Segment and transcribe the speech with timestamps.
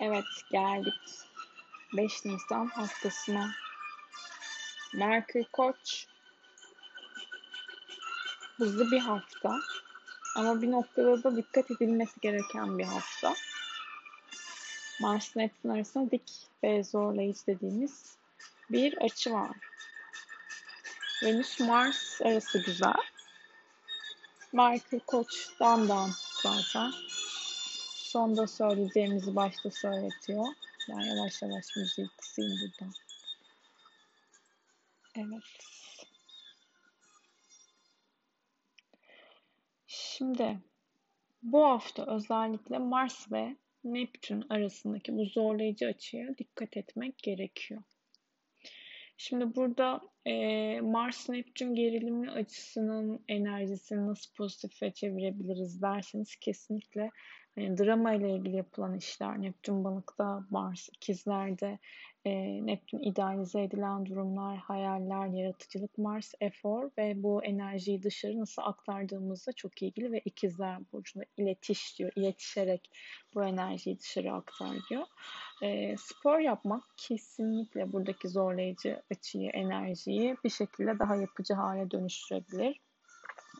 [0.00, 0.94] Evet geldik
[1.96, 3.50] 5 Nisan haftasına.
[4.94, 6.06] Merkür Koç
[8.56, 9.60] hızlı bir hafta
[10.36, 13.34] ama bir noktada da dikkat edilmesi gereken bir hafta.
[15.00, 18.16] Mars Neptün arasında dik ve zorlayıcı dediğimiz
[18.70, 19.56] bir açı var.
[21.22, 23.02] Venüs Mars arası güzel.
[24.52, 26.10] Merkür Koç dan
[26.42, 26.92] zaten.
[28.08, 30.46] Sonda söyleyeceğimizi başta söyletiyor.
[30.88, 32.92] Ben yavaş yavaş müziği kısayım buradan.
[35.16, 35.42] Evet.
[39.86, 40.58] Şimdi
[41.42, 47.82] bu hafta özellikle Mars ve Neptün arasındaki bu zorlayıcı açıya dikkat etmek gerekiyor.
[49.16, 50.34] Şimdi burada e,
[50.80, 57.10] Mars-Neptün gerilimli açısının enerjisini nasıl pozitife çevirebiliriz derseniz kesinlikle
[57.58, 61.78] hani drama ile ilgili yapılan işler, Neptün balıkta, Mars ikizlerde,
[62.24, 62.30] e,
[62.66, 69.82] Neptün idealize edilen durumlar, hayaller, yaratıcılık, Mars efor ve bu enerjiyi dışarı nasıl aktardığımızla çok
[69.82, 72.90] ilgili ve ikizler burcunda iletiş diyor, iletişerek
[73.34, 75.06] bu enerjiyi dışarı aktar diyor.
[75.62, 82.80] E, spor yapmak kesinlikle buradaki zorlayıcı açıyı, enerjiyi bir şekilde daha yapıcı hale dönüştürebilir.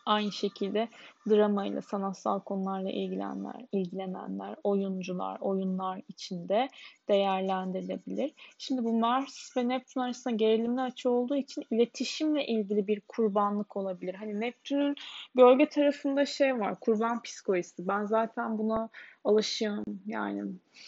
[0.08, 0.88] Aynı şekilde
[1.28, 6.68] drama ile sanatsal konularla ilgilenenler, ilgilenenler, oyuncular, oyunlar içinde
[7.08, 8.32] değerlendirilebilir.
[8.58, 14.14] Şimdi bu Mars ve Neptün arasında gerilimli açı olduğu için iletişimle ilgili bir kurbanlık olabilir.
[14.14, 14.96] Hani Neptün'ün
[15.34, 17.88] gölge tarafında şey var, kurban psikolojisi.
[17.88, 18.88] Ben zaten buna
[19.24, 20.42] alışıyorum yani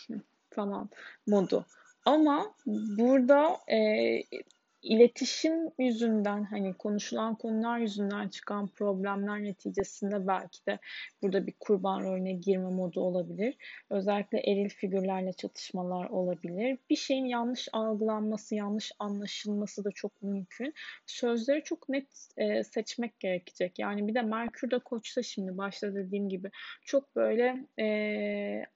[0.51, 0.89] tamam
[1.27, 1.65] modu.
[2.05, 3.79] Ama burada e,
[4.83, 10.79] iletişim yüzünden hani konuşulan konular yüzünden çıkan problemler neticesinde belki de
[11.23, 13.57] burada bir kurban rolüne girme modu olabilir.
[13.91, 16.79] Özellikle eril figürlerle çatışmalar olabilir.
[16.91, 20.75] Bir şeyin yanlış algılanması, yanlış anlaşılması da çok mümkün.
[21.07, 23.79] Sözleri çok net e, seçmek gerekecek.
[23.79, 26.51] Yani bir de Merkür de Koç'ta şimdi başta dediğim gibi
[26.85, 28.67] çok böyle e,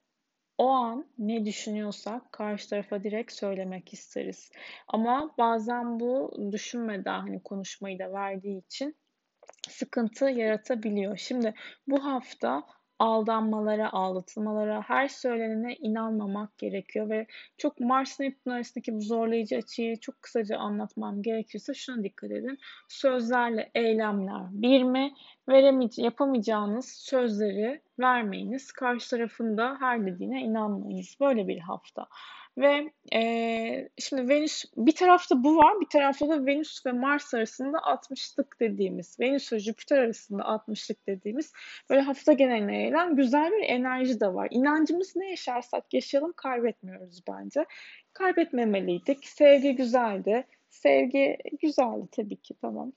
[0.58, 4.50] o an ne düşünüyorsak karşı tarafa direkt söylemek isteriz.
[4.88, 8.96] Ama bazen bu düşünmeden hani konuşmayı da verdiği için
[9.68, 11.16] sıkıntı yaratabiliyor.
[11.16, 11.54] Şimdi
[11.86, 12.62] bu hafta
[12.98, 17.26] aldanmalara, aldatılmalara, her söylenene inanmamak gerekiyor ve
[17.58, 22.58] çok Mars Neptün arasındaki bu zorlayıcı açıyı çok kısaca anlatmam gerekirse şuna dikkat edin.
[22.88, 25.14] Sözlerle eylemler bir mi?
[25.48, 28.72] Veremeyece yapamayacağınız sözleri vermeyiniz.
[28.72, 31.16] Karşı tarafında her dediğine inanmayınız.
[31.20, 32.06] Böyle bir hafta.
[32.58, 37.78] Ve e, şimdi Venüs bir tarafta bu var, bir tarafta da Venüs ve Mars arasında
[37.78, 41.52] 60'lık dediğimiz, Venüs ve Jüpiter arasında 60'lık dediğimiz
[41.90, 44.48] böyle hafta geneline yayılan güzel bir enerji de var.
[44.50, 47.66] İnancımız ne yaşarsak yaşayalım kaybetmiyoruz bence.
[48.12, 49.26] Kaybetmemeliydik.
[49.28, 50.46] Sevgi güzeldi.
[50.70, 52.92] Sevgi güzeldi tabii ki tamam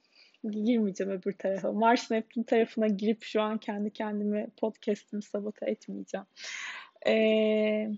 [0.52, 1.72] girmeyeceğim öbür tarafa.
[1.72, 6.26] Mars Neptün tarafına girip şu an kendi kendime podcast'imi sabote etmeyeceğim.
[7.08, 7.90] Ee,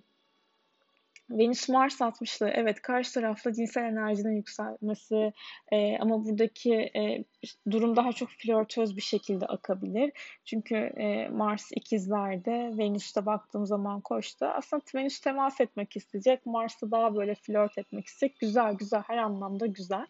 [1.30, 5.34] Venüs Mars 60'lı evet karşı tarafta cinsel enerjinin yükselmesi
[5.72, 7.24] e, ama buradaki e,
[7.72, 10.12] durum daha çok flörtöz bir şekilde akabilir.
[10.46, 14.54] Çünkü e, Mars ikizlerde, Venüs'te baktığım zaman koçta.
[14.54, 18.40] Aslında Venüs temas etmek isteyecek, Mars'ta daha böyle flört etmek isteyecek.
[18.40, 20.06] Güzel güzel her anlamda güzel.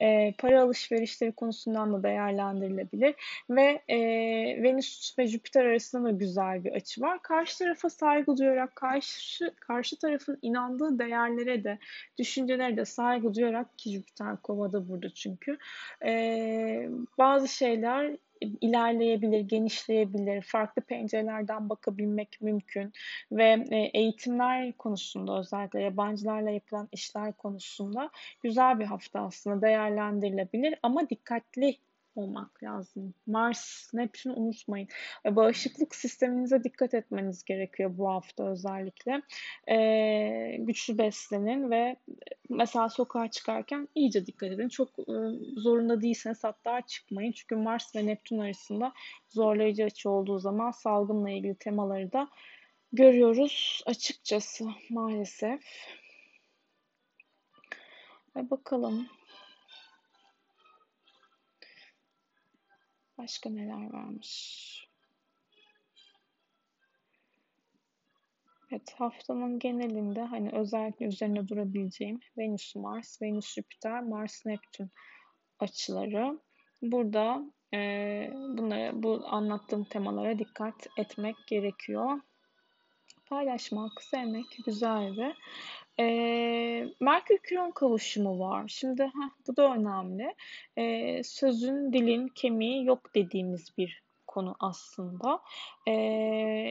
[0.00, 3.14] E, para alışverişleri konusundan da değerlendirilebilir.
[3.50, 3.98] Ve e,
[4.62, 7.22] Venüs ve Jüpiter arasında da güzel bir açı var.
[7.22, 11.78] Karşı tarafa saygı duyarak, karşı, karşı tarafın inandığı değerlere de,
[12.18, 15.58] düşüncelere de saygı duyarak ki Jüpiter kovada burada çünkü.
[16.04, 18.16] Eee bazı şeyler
[18.60, 22.92] ilerleyebilir, genişleyebilir, farklı pencerelerden bakabilmek mümkün
[23.32, 28.10] ve e, eğitimler konusunda özellikle yabancılarla yapılan işler konusunda
[28.42, 31.76] güzel bir hafta aslında değerlendirilebilir ama dikkatli
[32.16, 33.14] olmak lazım.
[33.26, 34.88] Mars, Neptün unutmayın.
[35.26, 39.22] E, bağışıklık sisteminize dikkat etmeniz gerekiyor bu hafta özellikle.
[39.68, 41.96] Ee, güçlü beslenin ve
[42.48, 44.68] mesela sokağa çıkarken iyice dikkat edin.
[44.68, 45.14] Çok e,
[45.56, 47.32] zorunda değilseniz hatta çıkmayın.
[47.32, 48.92] Çünkü Mars ve Neptün arasında
[49.28, 52.28] zorlayıcı açı olduğu zaman salgınla ilgili temaları da
[52.92, 55.60] görüyoruz açıkçası maalesef.
[58.36, 59.08] Ve bakalım
[63.18, 64.92] Başka neler varmış?
[68.72, 74.90] Evet, haftanın genelinde hani özellikle üzerine durabileceğim Venüs Mars, Venüs Jüpiter, Mars Neptün
[75.58, 76.40] açıları.
[76.82, 77.42] Burada
[77.74, 77.78] e,
[78.32, 82.20] bunlara, bu anlattığım temalara dikkat etmek gerekiyor.
[83.32, 85.34] Paylaşmak, sevmek güzeldi.
[86.00, 88.64] Ee, Merkür Kiron kavuşumu var.
[88.68, 90.34] Şimdi heh, bu da önemli.
[90.76, 94.02] Ee, sözün, dilin kemiği yok dediğimiz bir
[94.32, 95.40] konu aslında.
[95.86, 95.92] E,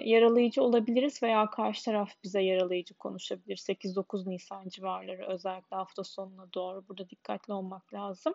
[0.05, 3.57] yaralayıcı olabiliriz veya karşı taraf bize yaralayıcı konuşabilir.
[3.57, 8.33] 8-9 Nisan civarları özellikle hafta sonuna doğru burada dikkatli olmak lazım.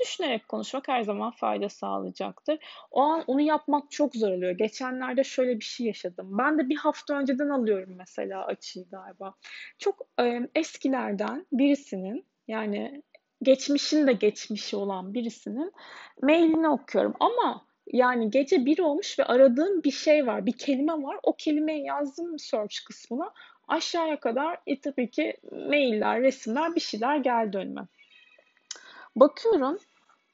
[0.00, 2.58] Düşünerek konuşmak her zaman fayda sağlayacaktır.
[2.90, 4.52] O an onu yapmak çok zor oluyor.
[4.52, 6.38] Geçenlerde şöyle bir şey yaşadım.
[6.38, 9.34] Ben de bir hafta önceden alıyorum mesela açıyı galiba.
[9.78, 13.02] Çok e, eskilerden birisinin yani
[13.42, 15.72] geçmişin de geçmişi olan birisinin
[16.22, 21.16] mailini okuyorum ama yani gece bir olmuş ve aradığım bir şey var, bir kelime var.
[21.22, 23.32] O kelimeyi yazdım search kısmına.
[23.68, 27.82] Aşağıya kadar e, tabii ki mailler, resimler, bir şeyler geldi önüme.
[29.16, 29.78] Bakıyorum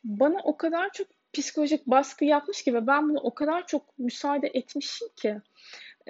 [0.05, 4.50] bana o kadar çok psikolojik baskı yapmış ki ve ben bunu o kadar çok müsaade
[4.55, 5.41] etmişim ki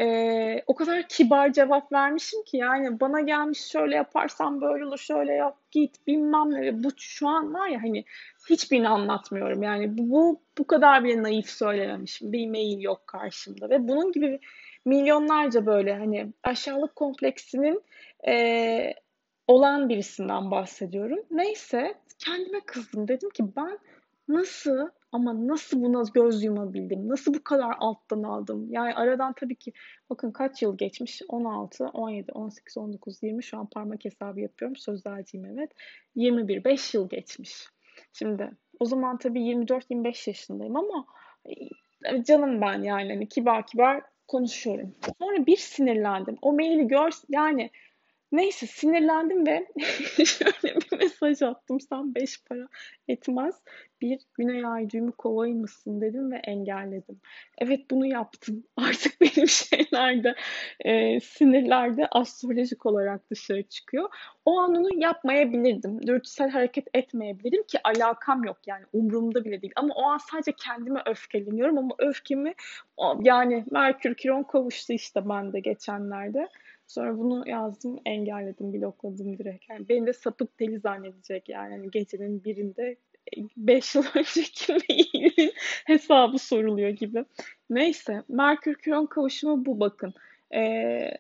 [0.01, 5.33] e, o kadar kibar cevap vermişim ki yani bana gelmiş şöyle yaparsan böyle olur şöyle
[5.33, 6.85] yap git bilmem ne.
[6.85, 8.05] Bu şu an var ya hani
[8.51, 9.63] hiçbirini anlatmıyorum.
[9.63, 12.33] Yani bu bu kadar bile naif söylememişim.
[12.33, 14.41] Bir mail yok karşımda ve bunun gibi
[14.85, 17.83] milyonlarca böyle hani aşağılık kompleksinin
[18.29, 18.95] e,
[19.47, 21.19] olan birisinden bahsediyorum.
[21.31, 23.09] Neyse kendime kızdım.
[23.09, 23.79] Dedim ki ben
[24.29, 27.09] nasıl ama nasıl buna göz yumabildim?
[27.09, 28.67] Nasıl bu kadar alttan aldım?
[28.71, 29.73] Yani aradan tabii ki
[30.11, 31.23] bakın kaç yıl geçmiş?
[31.29, 34.77] 16, 17, 18, 19, 20 şu an parmak hesabı yapıyorum.
[34.77, 35.71] Sözlerciyim evet.
[36.15, 37.67] 21, 5 yıl geçmiş.
[38.13, 41.07] Şimdi o zaman tabii 24-25 yaşındayım ama
[41.47, 44.95] e, canım ben yani hani kibar kibar konuşuyorum.
[45.21, 46.39] Sonra bir sinirlendim.
[46.43, 47.71] O maili gör yani
[48.33, 49.67] Neyse sinirlendim ve
[50.25, 51.81] şöyle bir mesaj attım.
[51.81, 52.69] Sen beş para
[53.09, 53.55] etmez
[54.01, 57.21] bir güney ay düğümü kovayı mısın dedim ve engelledim.
[57.59, 58.65] Evet bunu yaptım.
[58.77, 60.35] Artık benim şeylerde
[60.81, 64.09] e, sinirlerde astrolojik olarak dışarı çıkıyor.
[64.45, 66.07] O an onu yapmayabilirdim.
[66.07, 69.73] Dürtüsel hareket etmeyebilirim ki alakam yok yani umurumda bile değil.
[69.77, 72.55] Ama o an sadece kendime öfkeleniyorum ama öfkemi
[73.23, 76.49] yani Merkür Kiron kavuştu işte bende geçenlerde.
[76.91, 79.71] Sonra bunu yazdım, engelledim, blokladım direkt.
[79.71, 81.73] Yani beni de sapık deli zannedecek yani.
[81.73, 82.97] yani gecenin birinde
[83.57, 85.53] 5 yıl önceki mailin
[85.87, 87.25] hesabı soruluyor gibi.
[87.71, 90.15] Neyse, Merkür Kiron kavuşumu bu bakın.
[90.55, 91.11] Ee,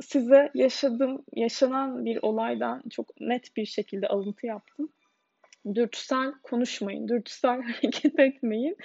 [0.00, 4.88] size yaşadığım, yaşanan bir olaydan çok net bir şekilde alıntı yaptım
[5.74, 8.76] dürtüsel konuşmayın, dürtüsel hareket etmeyin.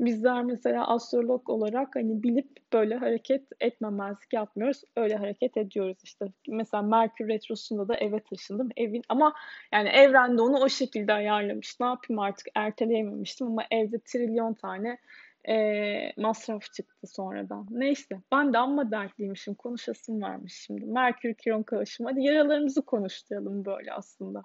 [0.00, 4.82] Bizler mesela astrolog olarak hani bilip böyle hareket etmemezlik yapmıyoruz.
[4.96, 6.26] Öyle hareket ediyoruz işte.
[6.48, 8.68] Mesela Merkür Retrosu'nda da eve taşındım.
[8.76, 9.34] Evin ama
[9.72, 11.80] yani evrende onu o şekilde ayarlamış.
[11.80, 14.98] Ne yapayım artık erteleyememiştim ama evde trilyon tane
[15.48, 17.66] e, masraf çıktı sonradan.
[17.70, 19.54] Neyse ben de amma dertliymişim.
[19.54, 20.86] Konuşasım varmış şimdi.
[20.86, 22.10] Merkür Kiron kavuşumu.
[22.10, 24.42] Hadi yaralarımızı konuşturalım böyle aslında.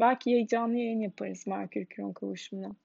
[0.00, 2.76] Belki heyecanlı yayın yaparız Merkür Kiron kavuşumuna.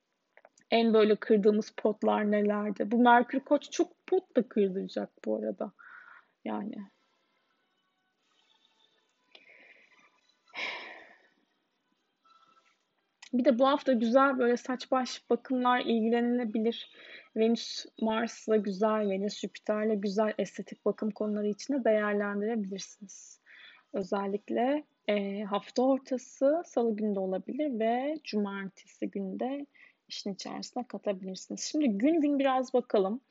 [0.72, 2.92] En böyle kırdığımız potlar nelerde?
[2.92, 5.72] Bu Merkür Koç çok pot da kırdıracak bu arada.
[6.46, 6.76] Yani
[13.38, 16.92] Bir de bu hafta güzel böyle saç baş bakımlar ilgilenilebilir.
[17.36, 23.42] Venüs Mars'la güzel, Venüs Jüpiter'le güzel estetik bakım konuları için de değerlendirebilirsiniz.
[23.94, 29.66] Özellikle e, hafta ortası salı günde olabilir ve cumartesi günde
[30.08, 31.62] işin içerisine katabilirsiniz.
[31.62, 33.22] Şimdi gün gün biraz bakalım.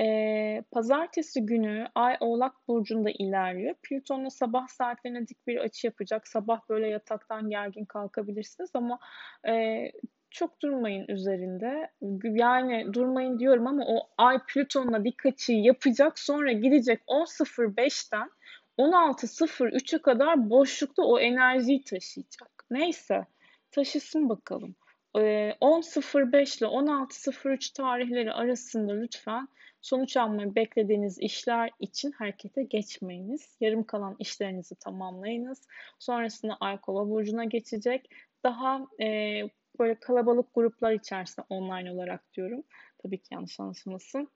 [0.00, 3.74] Ee, pazartesi günü Ay Oğlak Burcu'nda ilerliyor.
[3.82, 6.28] Plüton'la sabah saatlerine dik bir açı yapacak.
[6.28, 8.98] Sabah böyle yataktan gergin kalkabilirsiniz ama
[9.48, 9.84] e,
[10.30, 11.90] çok durmayın üzerinde.
[12.22, 16.18] Yani durmayın diyorum ama o Ay Plüton'la dik açıyı yapacak.
[16.18, 18.30] Sonra gidecek 10.05'ten
[18.78, 22.64] 16.03'e kadar boşlukta o enerjiyi taşıyacak.
[22.70, 23.26] Neyse
[23.70, 24.74] taşısın bakalım.
[25.20, 29.48] 10.05 ile 16.03 tarihleri arasında lütfen
[29.80, 33.56] sonuç almayı beklediğiniz işler için harekete geçmeyiniz.
[33.60, 35.62] Yarım kalan işlerinizi tamamlayınız.
[35.98, 38.10] Sonrasında Ay Kova burcuna geçecek.
[38.44, 39.06] Daha e,
[39.78, 42.62] böyle kalabalık gruplar içerisinde online olarak diyorum.
[43.02, 44.28] Tabii ki yanlış anlaşılmasın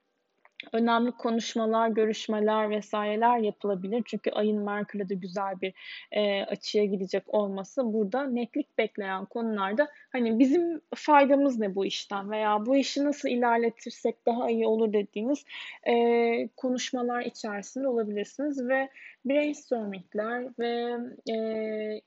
[0.73, 4.02] önemli konuşmalar, görüşmeler vesaireler yapılabilir.
[4.07, 5.75] Çünkü ayın Merkür'e de güzel bir
[6.12, 12.66] e, açıya gidecek olması burada netlik bekleyen konularda hani bizim faydamız ne bu işten veya
[12.66, 15.45] bu işi nasıl ilerletirsek daha iyi olur dediğiniz
[15.88, 18.88] e, konuşmalar içerisinde olabilirsiniz ve
[19.24, 20.98] brainstormingler ve
[21.32, 21.36] e,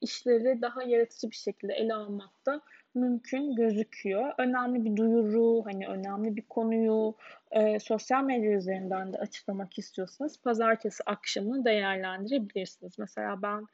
[0.02, 2.62] işleri daha yaratıcı bir şekilde ele almakta
[2.96, 4.34] mümkün gözüküyor.
[4.38, 7.16] Önemli bir duyuru, hani önemli bir konuyu
[7.52, 13.00] e, sosyal medya üzerinden de açıklamak istiyorsanız pazartesi akşamını değerlendirebilirsiniz.
[13.00, 13.68] Mesela ben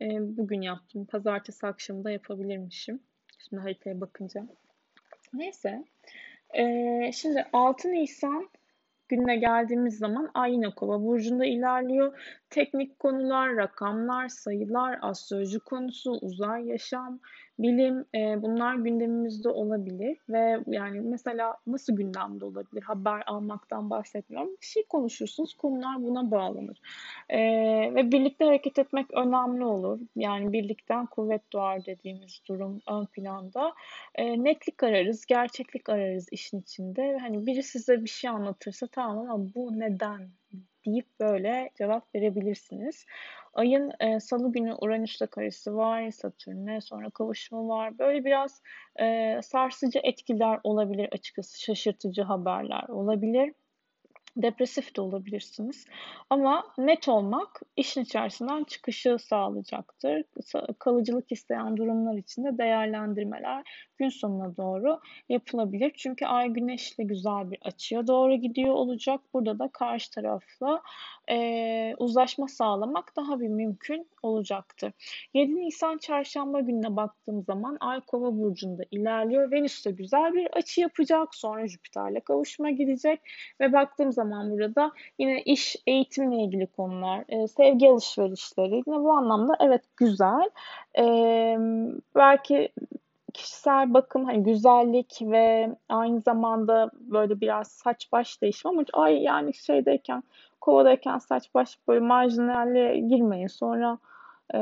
[0.00, 1.04] e, bugün yaptım.
[1.04, 3.00] Pazartesi akşamı da yapabilirmişim.
[3.48, 4.46] Şimdi haritaya bakınca.
[5.32, 5.84] Neyse.
[6.54, 8.48] E, şimdi 6 Nisan
[9.08, 12.18] gününe geldiğimiz zaman Ay yine Kova burcunda ilerliyor.
[12.50, 17.20] Teknik konular, rakamlar, sayılar, astroloji konusu, uzay yaşam,
[17.58, 22.82] bilim e, bunlar gündemimizde olabilir ve yani mesela nasıl gündemde olabilir?
[22.82, 24.50] Haber almaktan bahsetmiyorum.
[24.60, 26.80] Bir şey konuşursunuz, konular buna bağlanır.
[27.28, 27.38] E,
[27.94, 30.00] ve birlikte hareket etmek önemli olur.
[30.16, 33.74] Yani birlikten kuvvet doğar dediğimiz durum ön planda.
[34.14, 37.18] E, netlik ararız, gerçeklik ararız işin içinde.
[37.20, 40.28] Hani biri size bir şey anlatırsa tamam ama bu neden
[40.86, 43.06] deyip böyle cevap verebilirsiniz.
[43.54, 47.98] Ayın e, salı günü Uranüs'le karesi var, Satürn'e sonra kavuşumu var.
[47.98, 48.62] Böyle biraz
[49.00, 53.52] e, sarsıcı etkiler olabilir açıkçası, şaşırtıcı haberler olabilir.
[54.36, 55.86] Depresif de olabilirsiniz.
[56.30, 60.22] Ama net olmak işin içerisinden çıkışı sağlayacaktır.
[60.78, 65.92] Kalıcılık isteyen durumlar için de değerlendirmeler gün sonuna doğru yapılabilir.
[65.96, 69.20] Çünkü Ay Güneş'le güzel bir açıya doğru gidiyor olacak.
[69.34, 70.82] Burada da karşı tarafla
[71.30, 74.92] e, uzlaşma sağlamak daha bir mümkün olacaktır.
[75.34, 79.52] 7 Nisan çarşamba gününe baktığım zaman Ay Kova burcunda ilerliyor.
[79.52, 81.34] Venüs de güzel bir açı yapacak.
[81.34, 83.20] Sonra Jüpiter'le kavuşma gidecek
[83.60, 89.56] ve baktığım zaman burada yine iş, eğitimle ilgili konular, e, sevgi alışverişleri yine bu anlamda
[89.60, 90.50] evet güzel.
[90.98, 91.04] E,
[92.14, 92.68] belki
[93.34, 99.54] kişisel bakım hani güzellik ve aynı zamanda böyle biraz saç baş değişimi ama ay yani
[99.54, 100.22] şeydeyken
[100.60, 103.46] kovadayken saç baş böyle marjinalle girmeyin.
[103.46, 103.98] Sonra
[104.54, 104.58] e,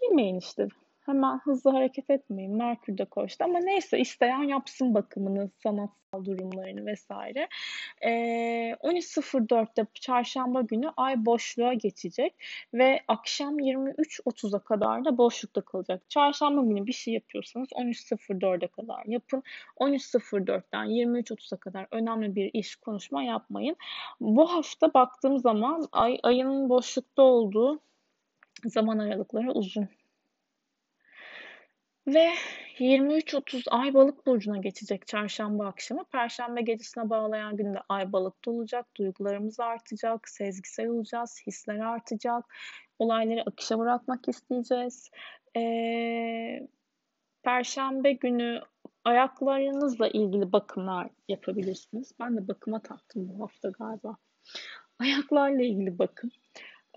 [0.00, 0.68] girmeyin işte
[1.06, 2.56] hemen hızlı hareket etmeyin.
[2.56, 7.48] Merkür de koştu ama neyse isteyen yapsın bakımını, sanatsal durumlarını vesaire.
[8.00, 8.10] E,
[8.82, 12.34] 13.04'te çarşamba günü ay boşluğa geçecek
[12.74, 16.10] ve akşam 23.30'a kadar da boşlukta kalacak.
[16.10, 19.42] Çarşamba günü bir şey yapıyorsanız 13.04'e kadar yapın.
[19.80, 23.76] 13.04'ten 23.30'a kadar önemli bir iş konuşma yapmayın.
[24.20, 27.80] Bu hafta baktığım zaman ay ayın boşlukta olduğu
[28.64, 29.88] zaman aralıkları uzun
[32.06, 32.30] ve
[32.78, 36.04] 23-30 Ay Balık burcuna geçecek çarşamba akşamı.
[36.04, 38.86] Perşembe gecesine bağlayan günde Ay Balık'ta olacak.
[38.96, 42.44] Duygularımız artacak, sezgisel olacağız, hisler artacak.
[42.98, 45.10] Olayları akışa bırakmak isteyeceğiz.
[45.56, 46.68] Ee,
[47.42, 48.60] Perşembe günü
[49.04, 52.12] ayaklarınızla ilgili bakımlar yapabilirsiniz.
[52.20, 54.16] Ben de bakıma taktım bu hafta galiba.
[54.98, 56.30] Ayaklarla ilgili bakım.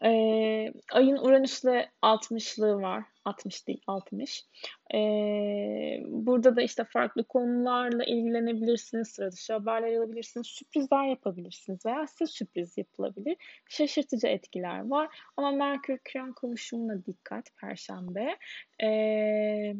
[0.04, 3.04] Ee, ayın Uranüs'le 60'lığı var.
[3.26, 4.46] 60 değil 60.
[4.94, 9.08] Ee, burada da işte farklı konularla ilgilenebilirsiniz.
[9.08, 10.48] Sıra dışı haberler alabilirsiniz.
[10.48, 13.38] Sürprizler yapabilirsiniz veya size sürpriz yapılabilir.
[13.70, 15.20] Şaşırtıcı etkiler var.
[15.38, 18.38] Ama Merkür Kiron kavuşumuna dikkat Perşembe.
[18.82, 19.76] Eee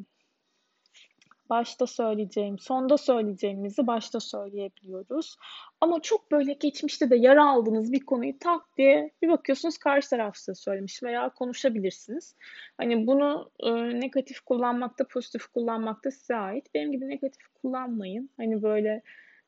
[1.50, 5.38] başta söyleyeceğim, sonda söyleyeceğimizi başta söyleyebiliyoruz.
[5.82, 10.38] Ama çok böyle geçmişte de yara aldığınız bir konuyu tak diye bir bakıyorsunuz karşı taraf
[10.38, 12.36] size söylemiş veya konuşabilirsiniz.
[12.78, 16.74] Hani bunu e, negatif kullanmakta, pozitif kullanmakta size ait.
[16.74, 18.30] Benim gibi negatif kullanmayın.
[18.38, 19.02] Hani böyle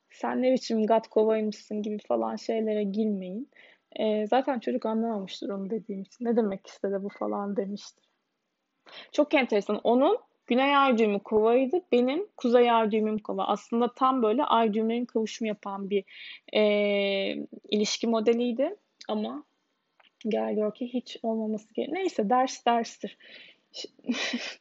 [0.10, 3.50] sen ne biçim gat kovaymışsın gibi falan şeylere girmeyin.
[3.96, 6.26] E, zaten çocuk anlamamıştır onu dediğim için.
[6.26, 8.10] Ne demek istedi bu falan demiştir.
[9.12, 9.82] Çok enteresan.
[9.84, 10.18] Onun
[10.50, 11.82] Güney ay düğümü kovaydı.
[11.92, 13.46] Benim kuzey ay düğümüm kova.
[13.46, 16.04] Aslında tam böyle ay düğümlerin kavuşumu yapan bir
[16.54, 16.62] e,
[17.70, 18.76] ilişki modeliydi.
[19.08, 19.44] Ama
[20.20, 21.98] gel gör ki hiç olmaması gerekiyor.
[21.98, 23.18] Neyse ders derstir.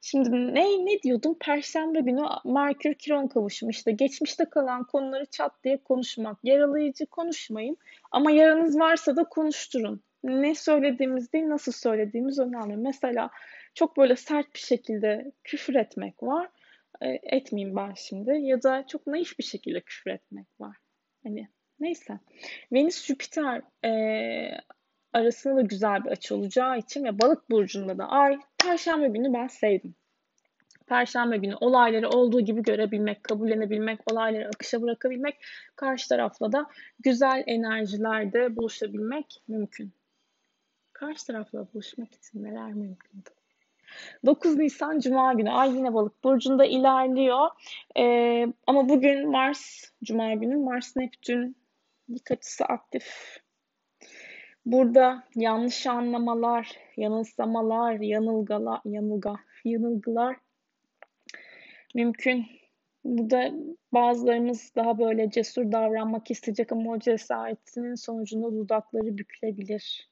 [0.00, 1.36] Şimdi ne ne diyordum?
[1.40, 6.38] Perşembe günü Merkür Kiron kavuşumu işte geçmişte kalan konuları çat diye konuşmak.
[6.42, 7.76] Yaralayıcı konuşmayın
[8.10, 10.00] ama yaranız varsa da konuşturun.
[10.24, 12.76] Ne söylediğimiz değil nasıl söylediğimiz önemli.
[12.76, 13.30] Mesela
[13.78, 16.48] çok böyle sert bir şekilde küfür etmek var.
[17.00, 18.30] E, etmeyeyim ben şimdi.
[18.30, 20.76] Ya da çok naif bir şekilde küfür etmek var.
[21.22, 21.48] Hani
[21.80, 22.18] neyse.
[22.72, 23.90] Venüs Jüpiter e,
[25.12, 29.46] arasında da güzel bir açı olacağı için ve balık burcunda da ay perşembe günü ben
[29.46, 29.94] sevdim.
[30.86, 35.36] Perşembe günü olayları olduğu gibi görebilmek, kabullenebilmek, olayları akışa bırakabilmek,
[35.76, 36.66] karşı tarafla da
[37.00, 39.92] güzel enerjilerde buluşabilmek mümkün.
[40.92, 43.24] Karşı tarafla buluşmak için neler mümkün?
[44.26, 47.48] 9 Nisan Cuma günü Ay yine balık burcunda ilerliyor.
[47.96, 51.56] Ee, ama bugün Mars, Cuma günü Mars Neptün
[52.14, 53.38] dikkatisi aktif.
[54.66, 60.36] Burada yanlış anlamalar, yanılsamalar, yanılgalar, yanılga, yanılgılar
[61.94, 62.46] mümkün.
[63.04, 63.52] Burada
[63.92, 70.08] bazılarımız daha böyle cesur davranmak isteyecek ama o cesaretinin sonucunda dudakları bükülebilir.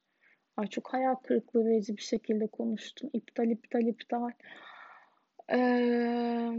[0.56, 3.10] Ay çok hayal kırıklığı verici bir şekilde konuştum.
[3.12, 4.30] İptal, iptal, iptal.
[5.52, 6.50] Ee,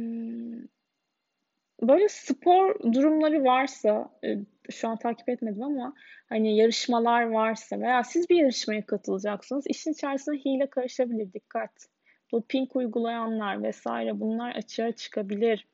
[1.81, 4.37] böyle spor durumları varsa, e,
[4.69, 5.93] şu an takip etmedim ama
[6.29, 11.87] hani yarışmalar varsa veya siz bir yarışmaya katılacaksınız, işin içerisine hile karışabilir, dikkat.
[12.31, 15.67] Doping uygulayanlar vesaire bunlar açığa çıkabilir.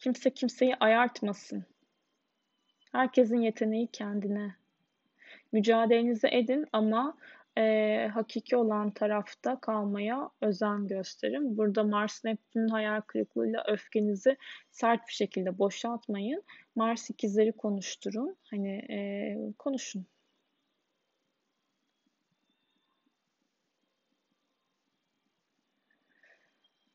[0.00, 1.64] Kimse kimseyi ayartmasın.
[2.92, 4.54] Herkesin yeteneği kendine.
[5.54, 7.16] Mücadelenizi edin ama
[7.58, 11.56] e, hakiki olan tarafta kalmaya özen gösterin.
[11.56, 14.36] Burada Mars Neptün'ün hayal kırıklığıyla öfkenizi
[14.70, 16.42] sert bir şekilde boşaltmayın.
[16.76, 18.36] Mars ikizleri konuşturun.
[18.50, 18.98] Hani e,
[19.58, 20.06] konuşun.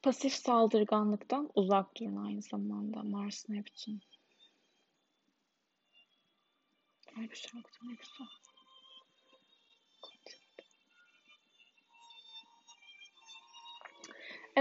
[0.03, 4.01] Pasif saldırganlıktan uzak durun aynı zamanda Mars Neptün.
[7.17, 8.48] Ay şarkı ne güzel.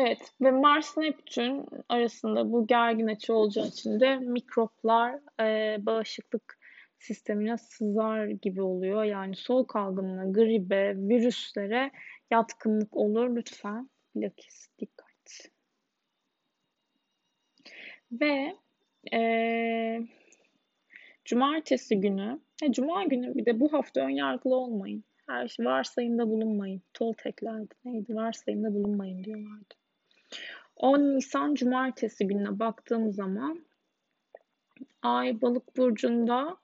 [0.00, 6.58] Evet ve Mars Neptün arasında bu gergin açı olacağı için de mikroplar e, bağışıklık
[6.98, 9.04] sistemine sızar gibi oluyor.
[9.04, 11.90] Yani soğuk algınlığına, gribe, virüslere
[12.30, 13.36] yatkınlık olur.
[13.36, 15.08] Lütfen bilakis dikkat.
[18.12, 18.56] Ve
[19.12, 19.20] e,
[21.24, 25.04] cumartesi günü, e, cuma günü bir de bu hafta ön yargılı olmayın.
[25.28, 26.82] Her şey varsayımda bulunmayın.
[26.94, 27.74] Tol teklerdi.
[27.84, 28.14] Neydi?
[28.14, 29.74] Varsayımda bulunmayın diyorlardı.
[30.76, 33.68] 10 Nisan Cumartesi gününe baktığım zaman
[35.02, 36.56] Ay Balık burcunda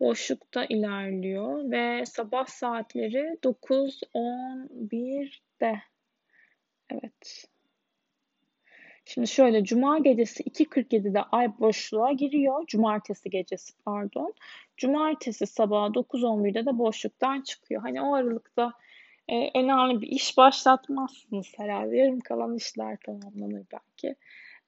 [0.00, 5.82] boşlukta ilerliyor ve sabah saatleri 9-11'de.
[6.90, 7.48] Evet.
[9.04, 12.66] Şimdi şöyle Cuma gecesi 2.47'de ay boşluğa giriyor.
[12.66, 14.34] Cumartesi gecesi pardon.
[14.76, 17.82] Cumartesi sabah 9.11'de de boşluktan çıkıyor.
[17.82, 18.72] Hani o aralıkta
[19.28, 21.96] e, önemli bir iş başlatmazsınız herhalde.
[21.96, 24.16] Yarım kalan işler tamamlanır belki.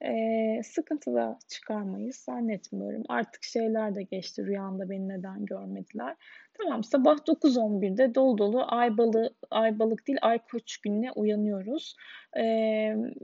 [0.01, 3.03] E, sıkıntı da çıkarmayız zannetmiyorum.
[3.09, 4.45] Artık şeyler de geçti.
[4.45, 6.15] Rüyanda beni neden görmediler.
[6.53, 11.95] Tamam sabah 9.11'de dolu dolu ay, balı, ay balık değil ay koç gününe uyanıyoruz.
[12.37, 12.43] E,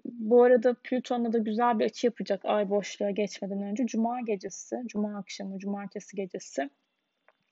[0.05, 3.85] bu arada Plüton'la da güzel bir açı yapacak ay boşluğa geçmeden önce.
[3.85, 6.69] Cuma gecesi, cuma akşamı, cumartesi gecesi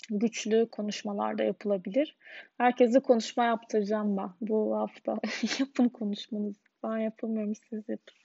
[0.09, 2.17] güçlü konuşmalar da yapılabilir.
[2.57, 5.19] Herkese konuşma yaptıracağım ben bu hafta.
[5.59, 6.59] yapın konuşmanızı.
[6.83, 8.15] Ben yapamıyorum siz yapın.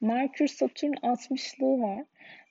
[0.00, 2.04] Merkür Satürn 60'lığı var.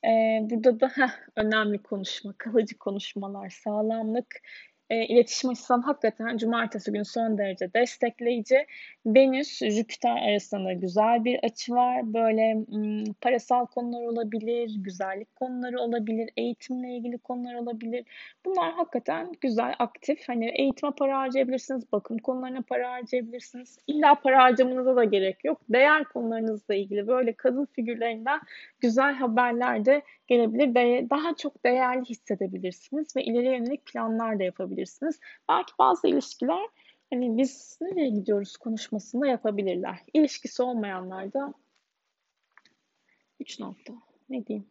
[0.05, 4.41] Ee, burada da heh, önemli konuşma, kalıcı konuşmalar, sağlamlık,
[4.89, 8.65] e, iletişim açısından hakikaten cumartesi günü son derece destekleyici.
[9.05, 12.13] Venüs, Jüpiter arasında güzel bir açı var.
[12.13, 18.05] Böyle m, parasal konular olabilir, güzellik konuları olabilir, eğitimle ilgili konular olabilir.
[18.45, 20.27] Bunlar hakikaten güzel, aktif.
[20.27, 23.77] Hani eğitime para harcayabilirsiniz, bakım konularına para harcayabilirsiniz.
[23.87, 25.61] İlla para harcamanıza da gerek yok.
[25.69, 28.39] Değer konularınızla ilgili böyle kadın figürlerinden
[28.79, 30.75] güzel haberler de gelebilir.
[30.75, 35.19] De daha çok değerli hissedebilirsiniz ve ileriye yönelik planlar da yapabilirsiniz.
[35.49, 36.67] Belki bazı ilişkiler
[37.13, 39.99] hani biz nereye gidiyoruz konuşmasında yapabilirler.
[40.13, 41.53] İlişkisi olmayanlar da
[43.39, 43.93] 3 nokta.
[44.29, 44.67] Ne diyeyim?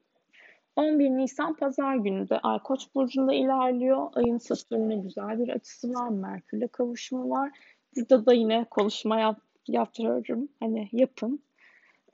[0.76, 4.10] 11 Nisan Pazar günü de Ay Koç burcunda ilerliyor.
[4.14, 6.08] Ayın Satürn'e güzel bir açısı var.
[6.08, 7.50] Merkür'le kavuşumu var.
[7.96, 10.48] Burada da yine konuşma yap, yaptırıyorum.
[10.60, 11.40] Hani yapın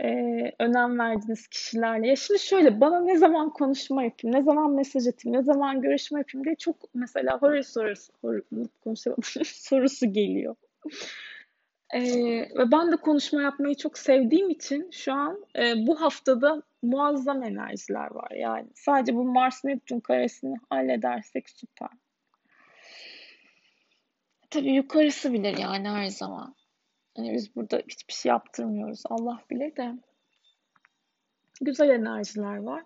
[0.05, 2.09] e, önem verdiğiniz kişilerle.
[2.09, 6.21] Ya şimdi şöyle bana ne zaman konuşma yapayım, ne zaman mesaj atayım, ne zaman görüşme
[6.21, 8.43] yapayım diye çok mesela horror sorusu, horror,
[9.45, 10.57] sorusu geliyor.
[11.95, 12.01] E,
[12.59, 18.11] ve ben de konuşma yapmayı çok sevdiğim için şu an e, bu haftada muazzam enerjiler
[18.11, 18.31] var.
[18.31, 21.89] Yani sadece bu Mars Neptün karesini halledersek süper.
[24.51, 26.55] Tabii yukarısı bilir yani her zaman.
[27.17, 29.03] Hani biz burada hiçbir şey yaptırmıyoruz.
[29.05, 29.95] Allah bilir de.
[31.61, 32.83] Güzel enerjiler var.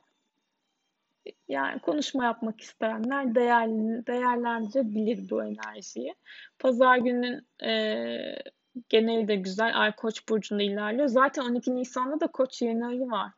[1.49, 3.69] Yani konuşma yapmak isteyenler değer,
[4.07, 6.15] değerlendirebilir bu enerjiyi.
[6.59, 7.73] Pazar günün e,
[8.89, 9.81] geneli de güzel.
[9.81, 11.09] Ay Koç burcunda ilerliyor.
[11.09, 13.31] Zaten 12 Nisan'da da Koç yeni ayı var.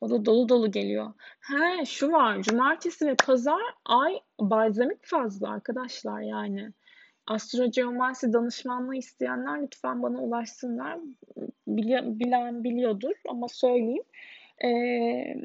[0.00, 1.12] O da dolu dolu geliyor.
[1.40, 2.42] He şu var.
[2.42, 6.72] Cumartesi ve pazar ay balzamik fazla arkadaşlar yani.
[7.26, 10.98] Astrogeomansi danışmanlığı isteyenler lütfen bana ulaşsınlar.
[11.66, 14.02] Bilen, biliyordur ama söyleyeyim.
[14.64, 15.36] Ee,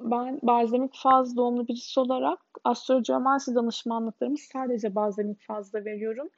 [0.00, 6.30] ben balzamik faz doğumlu birisi olarak astrogeomansi danışmanlıklarımı sadece balzamik fazda veriyorum.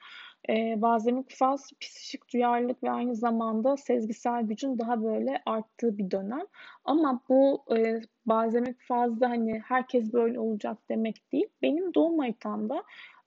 [0.49, 6.45] E, balzamik faz psikik duyarlılık ve aynı zamanda sezgisel gücün daha böyle arttığı bir dönem.
[6.85, 11.47] Ama bu e, balzamik fazda hani herkes böyle olacak demek değil.
[11.61, 12.83] Benim doğum haritamda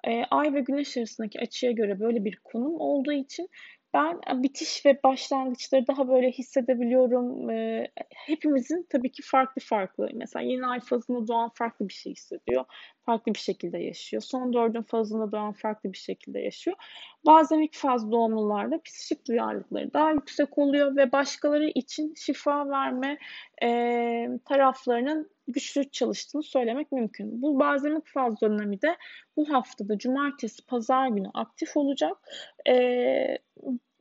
[0.07, 3.49] e, ay ve güneş arasındaki açıya göre böyle bir konum olduğu için
[3.95, 7.51] ben e, bitiş ve başlangıçları daha böyle hissedebiliyorum.
[7.51, 10.09] E, hepimizin tabii ki farklı farklı.
[10.15, 12.65] Mesela yeni ay fazında doğan farklı bir şey hissediyor.
[13.07, 14.23] Farklı bir şekilde yaşıyor.
[14.23, 16.77] Son dördün fazında doğan farklı bir şekilde yaşıyor.
[17.27, 23.19] Bazen ilk faz doğumlularda psikik duyarlılıkları daha yüksek oluyor ve başkaları için şifa verme
[23.63, 23.69] e,
[24.45, 27.43] taraflarının güçlü çalıştığını söylemek mümkün.
[27.43, 28.97] Bu bazenlik faz dönemi de
[29.37, 32.17] bu haftada cumartesi, pazar günü aktif olacak.
[32.69, 33.39] E,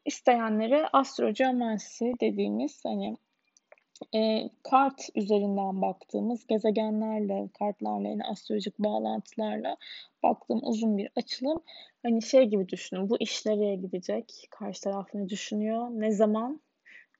[0.05, 3.17] isteyenlere astrogeomansi dediğimiz hani
[4.15, 9.77] e, kart üzerinden baktığımız gezegenlerle, kartlarla, yani astrolojik bağlantılarla
[10.23, 11.63] baktığım uzun bir açılım.
[12.03, 14.47] Hani şey gibi düşünün, bu iş nereye gidecek?
[14.49, 15.87] Karşı taraf düşünüyor?
[15.89, 16.61] Ne zaman?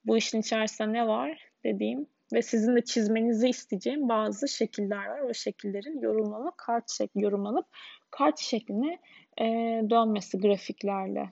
[0.06, 5.20] Bu işin içerisinde ne var dediğim ve sizin de çizmenizi isteyeceğim bazı şekiller var.
[5.20, 7.66] O şekillerin yorumlanıp kart şekli yorumlanıp
[8.12, 9.00] kart şekline
[9.42, 9.46] e,
[9.90, 11.32] dönmesi grafiklerle.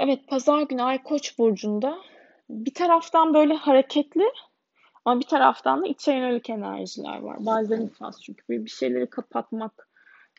[0.00, 1.98] Evet, pazar günü Ay Koç burcunda
[2.50, 4.24] bir taraftan böyle hareketli
[5.04, 7.36] ama bir taraftan da içe yönelik enerjiler var.
[7.46, 9.88] Bazen iflas çünkü bir şeyleri kapatmak.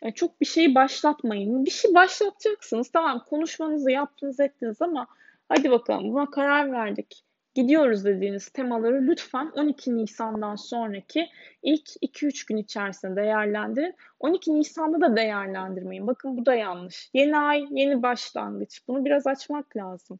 [0.02, 1.64] Yani çok bir şeyi başlatmayın.
[1.64, 2.90] Bir şey başlatacaksınız.
[2.92, 5.06] Tamam konuşmanızı yaptınız ettiniz ama
[5.48, 11.28] hadi bakalım buna karar verdik gidiyoruz dediğiniz temaları lütfen 12 Nisan'dan sonraki
[11.62, 13.94] ilk 2-3 gün içerisinde değerlendirin.
[14.20, 16.06] 12 Nisan'da da değerlendirmeyin.
[16.06, 17.10] Bakın bu da yanlış.
[17.14, 18.88] Yeni ay, yeni başlangıç.
[18.88, 20.18] Bunu biraz açmak lazım.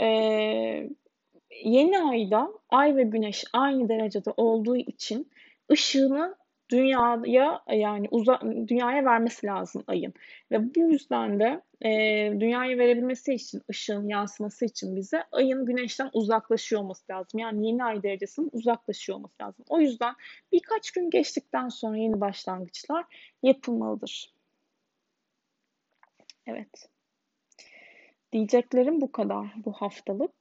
[0.00, 0.88] Ee,
[1.64, 5.30] yeni ayda ay ve güneş aynı derecede olduğu için
[5.72, 6.36] ışığını
[6.72, 10.14] dünyaya yani uza, dünyaya vermesi lazım ayın.
[10.50, 11.90] Ve bu yüzden de e,
[12.40, 17.40] dünyaya verebilmesi için, ışığın yansıması için bize ayın güneşten uzaklaşıyor olması lazım.
[17.40, 19.64] Yani yeni ay derecesinin uzaklaşıyor olması lazım.
[19.68, 20.14] O yüzden
[20.52, 23.04] birkaç gün geçtikten sonra yeni başlangıçlar
[23.42, 24.32] yapılmalıdır.
[26.46, 26.88] Evet.
[28.32, 30.32] Diyeceklerim bu kadar bu haftalık.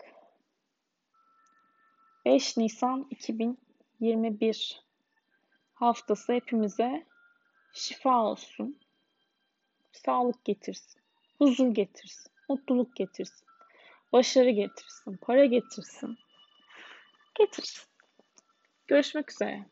[2.25, 4.90] 5 Nisan 2021
[5.81, 7.05] haftası hepimize
[7.73, 8.79] şifa olsun.
[9.91, 11.01] Sağlık getirsin.
[11.37, 12.31] Huzur getirsin.
[12.49, 13.47] Mutluluk getirsin.
[14.13, 15.17] Başarı getirsin.
[15.21, 16.17] Para getirsin.
[17.35, 17.83] Getirsin.
[18.87, 19.65] Görüşmek üzere.